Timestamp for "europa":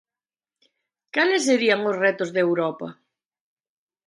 2.47-2.87